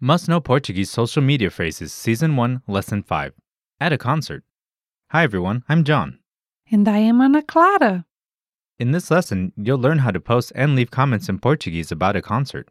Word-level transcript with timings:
Must 0.00 0.28
Know 0.28 0.40
Portuguese 0.40 0.90
Social 0.90 1.22
Media 1.22 1.50
Phrases, 1.50 1.92
Season 1.92 2.36
1, 2.36 2.62
Lesson 2.66 3.02
5. 3.02 3.32
At 3.80 3.92
a 3.92 3.98
concert. 3.98 4.44
Hi 5.10 5.22
everyone, 5.22 5.64
I'm 5.68 5.84
John. 5.84 6.18
And 6.70 6.86
I 6.88 6.98
am 6.98 7.20
Ana 7.20 7.42
Clara. 7.42 8.04
In 8.78 8.90
this 8.90 9.10
lesson, 9.10 9.52
you'll 9.56 9.78
learn 9.78 9.98
how 9.98 10.10
to 10.10 10.20
post 10.20 10.52
and 10.54 10.74
leave 10.76 10.90
comments 10.90 11.28
in 11.28 11.38
Portuguese 11.38 11.90
about 11.90 12.16
a 12.16 12.20
concert. 12.22 12.68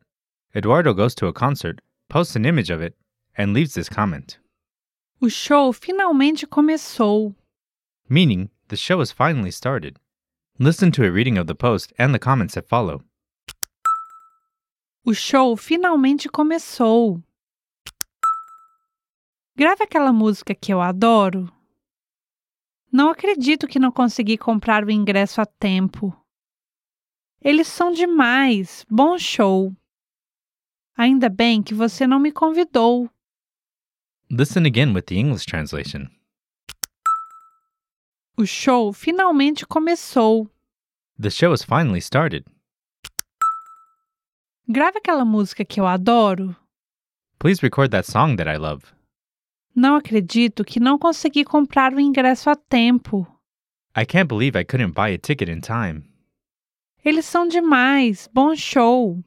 Eduardo 0.55 0.93
goes 0.93 1.15
to 1.15 1.27
a 1.27 1.33
concert, 1.33 1.81
posts 2.09 2.35
an 2.35 2.45
image 2.45 2.69
of 2.69 2.81
it, 2.81 2.95
and 3.35 3.53
leaves 3.53 3.73
this 3.73 3.89
comment, 3.89 4.37
O 5.21 5.27
show 5.29 5.71
finalmente 5.71 6.45
começou. 6.45 7.33
meaning 8.07 8.49
the 8.67 8.75
show 8.75 8.99
has 8.99 9.11
finally 9.11 9.49
started. 9.51 9.97
Listen 10.59 10.91
to 10.91 11.03
a 11.05 11.11
reading 11.11 11.37
of 11.37 11.47
the 11.47 11.55
post 11.55 11.91
and 11.97 12.13
the 12.13 12.19
comments 12.19 12.53
that 12.55 12.67
follow. 12.69 13.03
O 15.07 15.13
show 15.13 15.55
finalmente 15.55 16.27
começou. 16.27 17.21
Grave 19.55 19.83
aquela 19.83 20.11
música 20.11 20.55
que 20.55 20.73
eu 20.73 20.81
adoro. 20.81 21.53
Não 22.91 23.11
acredito 23.11 23.67
que 23.67 23.77
não 23.77 23.91
consegui 23.91 24.35
comprar 24.35 24.83
o 24.83 24.89
ingresso 24.89 25.39
a 25.39 25.45
tempo. 25.45 26.11
Eles 27.39 27.67
são 27.67 27.91
demais. 27.91 28.83
Bom 28.89 29.15
show. 29.19 29.71
Ainda 30.97 31.29
bem 31.29 31.61
que 31.61 31.75
você 31.75 32.07
não 32.07 32.19
me 32.19 32.31
convidou. 32.31 33.07
Listen 34.31 34.65
again 34.65 34.91
with 34.91 35.03
the 35.03 35.15
English 35.15 35.45
translation. 35.45 36.07
O 38.35 38.47
show 38.47 38.91
finalmente 38.91 39.67
começou. 39.67 40.49
The 41.21 41.29
show 41.29 41.51
has 41.51 41.61
finally 41.61 41.99
started. 41.99 42.43
Grave 44.67 44.97
aquela 44.97 45.23
música 45.23 45.63
que 45.63 45.79
eu 45.79 45.85
adoro. 45.85 46.55
Please 47.37 47.61
record 47.61 47.91
that 47.91 48.09
song 48.09 48.35
that 48.37 48.49
I 48.49 48.57
love. 48.57 48.83
Não 49.75 49.95
acredito 49.95 50.63
que 50.63 50.79
não 50.79 50.97
consegui 50.97 51.43
comprar 51.43 51.93
o 51.93 51.99
ingresso 51.99 52.49
a 52.49 52.55
tempo. 52.55 53.27
I 53.95 54.05
can't 54.05 54.27
believe 54.27 54.57
I 54.57 54.63
couldn't 54.65 54.93
buy 54.93 55.13
a 55.13 55.17
ticket 55.17 55.49
in 55.49 55.59
time. 55.59 56.03
Eles 57.03 57.25
são 57.25 57.47
demais. 57.47 58.27
Bom 58.33 58.55
show. 58.55 59.23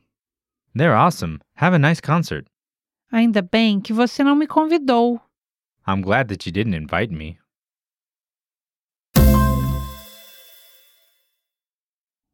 They're 0.75 0.97
awesome. 0.97 1.39
Have 1.55 1.75
a 1.77 1.78
nice 1.78 2.00
concert. 2.00 2.47
Ainda 3.12 3.41
bem 3.41 3.81
que 3.81 3.92
você 3.92 4.25
não 4.25 4.34
me 4.34 4.47
convidou. 4.47 5.20
I'm 5.86 6.03
glad 6.03 6.28
that 6.28 6.47
you 6.47 6.53
didn't 6.53 6.75
invite 6.75 7.14
me. 7.14 7.39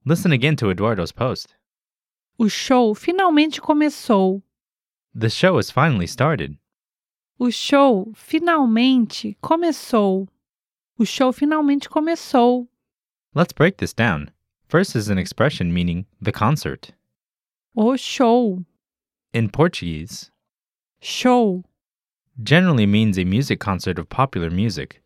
Listen 0.06 0.32
again 0.32 0.56
to 0.56 0.70
Eduardo's 0.70 1.12
post. 1.12 1.54
O 2.38 2.48
show 2.48 2.94
finalmente 2.94 3.60
começou. 3.60 4.42
The 5.14 5.28
show 5.30 5.56
has 5.56 5.70
finally 5.70 6.06
started. 6.06 6.58
O 7.38 7.50
show 7.50 8.12
finalmente 8.14 9.36
começou. 9.40 10.28
O 10.98 11.04
show 11.04 11.32
finalmente 11.32 11.88
começou. 11.88 12.68
Let's 13.34 13.52
break 13.52 13.78
this 13.78 13.92
down. 13.92 14.30
First 14.68 14.96
is 14.96 15.08
an 15.08 15.18
expression 15.18 15.72
meaning 15.72 16.06
the 16.20 16.32
concert. 16.32 16.92
O 17.76 17.96
show. 17.96 18.64
In 19.32 19.48
Portuguese, 19.48 20.30
Show. 21.00 21.64
generally 22.42 22.86
means 22.86 23.18
a 23.18 23.24
music 23.24 23.58
concert 23.60 23.98
of 23.98 24.08
popular 24.08 24.50
music. 24.50 25.00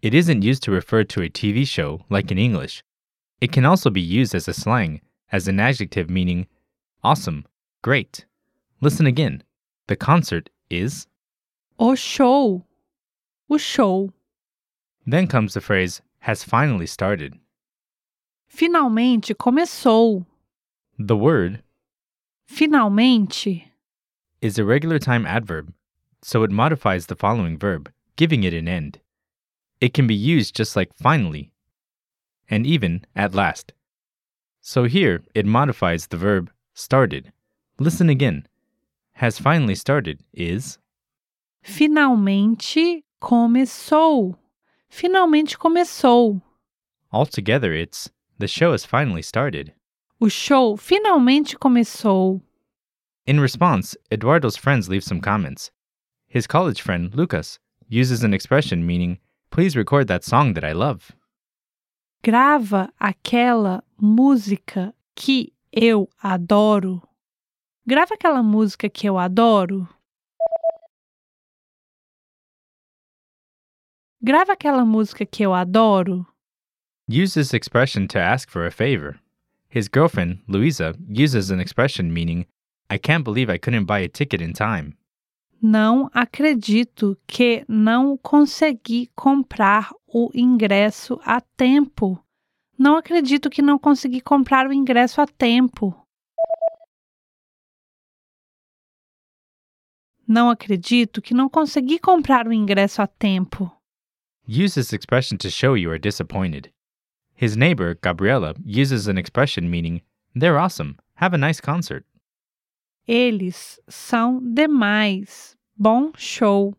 It 0.00 0.14
isn't 0.14 0.42
used 0.42 0.62
to 0.64 0.70
refer 0.72 1.02
to 1.04 1.22
a 1.22 1.28
TV 1.28 1.66
show 1.66 2.04
like 2.08 2.30
in 2.30 2.38
English. 2.38 2.82
It 3.40 3.52
can 3.52 3.64
also 3.64 3.90
be 3.90 4.00
used 4.00 4.34
as 4.34 4.46
a 4.48 4.54
slang, 4.54 5.00
as 5.30 5.48
an 5.48 5.60
adjective 5.60 6.08
meaning 6.10 6.46
awesome, 7.04 7.46
great. 7.82 8.24
Listen 8.80 9.06
again. 9.06 9.42
The 9.86 9.96
concert 9.96 10.50
is. 10.70 11.06
O 11.78 11.94
show. 11.94 12.64
O 13.50 13.56
show. 13.58 14.12
Then 15.06 15.26
comes 15.26 15.54
the 15.54 15.60
phrase 15.60 16.02
has 16.20 16.44
finally 16.44 16.86
started. 16.86 17.38
Finalmente 18.48 19.34
começou. 19.34 20.26
The 20.98 21.16
word 21.16 21.62
Finalmente. 22.46 23.64
is 24.40 24.58
a 24.58 24.64
regular 24.64 24.98
time 24.98 25.26
adverb, 25.26 25.72
so 26.22 26.42
it 26.42 26.50
modifies 26.50 27.06
the 27.06 27.16
following 27.16 27.58
verb, 27.58 27.92
giving 28.16 28.42
it 28.44 28.54
an 28.54 28.66
end. 28.68 29.00
It 29.80 29.94
can 29.94 30.06
be 30.06 30.14
used 30.14 30.56
just 30.56 30.74
like 30.74 30.92
finally, 30.94 31.52
and 32.48 32.66
even 32.66 33.04
at 33.14 33.34
last. 33.34 33.72
So 34.70 34.84
here 34.84 35.22
it 35.34 35.46
modifies 35.46 36.08
the 36.08 36.18
verb 36.18 36.50
started. 36.74 37.32
Listen 37.78 38.10
again. 38.10 38.46
Has 39.12 39.38
finally 39.38 39.74
started 39.74 40.20
is 40.34 40.76
Finalmente 41.64 43.02
começou. 43.18 44.36
Finalmente 44.90 45.56
começou. 45.56 46.42
altogether 47.10 47.72
it's 47.72 48.10
the 48.38 48.46
show 48.46 48.72
has 48.72 48.84
finally 48.84 49.22
started. 49.22 49.72
O 50.20 50.28
show 50.28 50.76
finalmente 50.76 51.56
começou. 51.56 52.42
In 53.26 53.40
response, 53.40 53.96
Eduardo's 54.10 54.58
friends 54.58 54.86
leave 54.86 55.02
some 55.02 55.22
comments. 55.22 55.70
His 56.26 56.46
college 56.46 56.82
friend, 56.82 57.14
Lucas, 57.14 57.58
uses 57.88 58.22
an 58.22 58.34
expression 58.34 58.84
meaning, 58.84 59.18
please 59.50 59.74
record 59.74 60.08
that 60.08 60.24
song 60.24 60.52
that 60.52 60.62
I 60.62 60.72
love. 60.72 61.12
Grava 62.22 62.92
aquela 62.98 63.82
música 63.96 64.92
que 65.14 65.52
eu 65.72 66.08
adoro. 66.20 67.00
Grava 67.86 68.14
aquela 68.14 68.42
música 68.42 68.90
que 68.90 69.08
eu 69.08 69.16
adoro. 69.16 69.88
Grava 74.20 74.52
aquela 74.52 74.84
música 74.84 75.24
que 75.24 75.44
eu 75.44 75.54
adoro. 75.54 76.26
Use 77.08 77.34
this 77.34 77.54
expression 77.54 78.08
to 78.08 78.18
ask 78.18 78.50
for 78.50 78.66
a 78.66 78.70
favor. 78.70 79.20
His 79.70 79.88
girlfriend, 79.88 80.40
Louisa, 80.48 80.94
uses 81.08 81.50
an 81.52 81.60
expression 81.60 82.12
meaning, 82.12 82.46
I 82.90 82.98
can't 82.98 83.22
believe 83.22 83.48
I 83.48 83.58
couldn't 83.58 83.84
buy 83.86 84.00
a 84.00 84.08
ticket 84.08 84.42
in 84.42 84.54
time. 84.54 84.97
Não 85.60 86.08
acredito 86.14 87.18
que 87.26 87.64
não 87.68 88.16
consegui 88.16 89.10
comprar 89.14 89.90
o 90.06 90.30
ingresso 90.32 91.20
a 91.24 91.40
tempo. 91.40 92.22
Não 92.78 92.96
acredito 92.96 93.50
que 93.50 93.60
não 93.60 93.76
consegui 93.76 94.20
comprar 94.20 94.68
o 94.68 94.72
ingresso 94.72 95.20
a 95.20 95.26
tempo. 95.26 95.94
Não 100.26 100.48
acredito 100.48 101.20
que 101.20 101.34
não 101.34 101.48
consegui 101.48 101.98
comprar 101.98 102.46
o 102.46 102.52
ingresso 102.52 103.02
a 103.02 103.06
tempo. 103.06 103.68
Use 104.46 104.74
this 104.74 104.92
expression 104.92 105.36
to 105.38 105.50
show 105.50 105.76
you 105.76 105.90
are 105.90 105.98
disappointed. 105.98 106.70
His 107.34 107.56
neighbor, 107.56 107.98
Gabriela, 108.00 108.54
uses 108.64 109.08
an 109.08 109.18
expression 109.18 109.68
meaning, 109.68 110.02
they're 110.34 110.58
awesome. 110.58 110.96
Have 111.16 111.34
a 111.34 111.38
nice 111.38 111.60
concert. 111.60 112.04
Eles 113.08 113.80
são 113.88 114.38
demais. 114.52 115.56
Bom 115.74 116.12
show. 116.14 116.76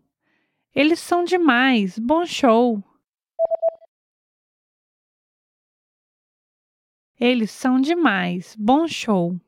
Eles 0.76 1.00
são 1.00 1.24
demais. 1.24 1.98
Bom 1.98 2.24
show. 2.24 2.84
Eles 7.20 7.50
são 7.50 7.82
demais. 7.82 8.56
Bom 8.60 8.88
show. 8.88 9.42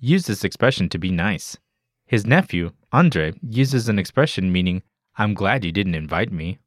Use 0.00 0.24
this 0.26 0.44
expression 0.44 0.88
to 0.88 1.00
be 1.00 1.10
nice. 1.10 1.58
His 2.06 2.24
nephew, 2.24 2.70
Andre, 2.92 3.34
uses 3.42 3.88
an 3.88 3.98
expression 3.98 4.52
meaning, 4.52 4.82
I'm 5.18 5.34
glad 5.34 5.64
you 5.64 5.72
didn't 5.72 5.96
invite 5.96 6.32
me. 6.32 6.60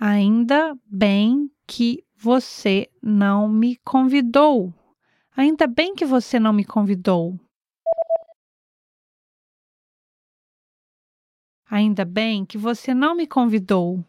Ainda 0.00 0.76
bem 0.84 1.48
que 1.64 2.04
você 2.16 2.90
não 3.00 3.48
me 3.48 3.76
convidou. 3.84 4.74
Ainda 5.36 5.68
bem 5.68 5.94
que 5.94 6.04
você 6.04 6.40
não 6.40 6.52
me 6.52 6.64
convidou. 6.64 7.38
Ainda 11.70 12.04
bem 12.04 12.46
que 12.46 12.56
você 12.56 12.94
não 12.94 13.14
me 13.14 13.26
convidou. 13.26 14.04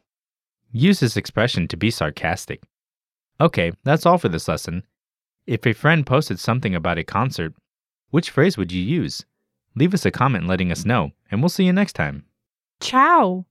Use 0.72 1.00
this 1.00 1.18
expression 1.18 1.68
to 1.68 1.78
be 1.78 1.92
sarcastic. 1.92 2.62
Okay, 3.40 3.72
that's 3.84 4.06
all 4.06 4.18
for 4.18 4.30
this 4.30 4.48
lesson. 4.48 4.84
If 5.48 5.66
a 5.66 5.74
friend 5.74 6.06
posted 6.06 6.40
something 6.40 6.76
about 6.76 6.98
a 6.98 7.04
concert, 7.04 7.54
which 8.12 8.30
phrase 8.30 8.58
would 8.58 8.72
you 8.72 8.82
use? 8.82 9.26
Leave 9.76 9.94
us 9.94 10.06
a 10.06 10.12
comment 10.12 10.48
letting 10.48 10.72
us 10.72 10.86
know, 10.86 11.12
and 11.32 11.42
we'll 11.42 11.50
see 11.50 11.66
you 11.66 11.74
next 11.74 11.94
time. 11.94 12.26
Tchau! 12.80 13.46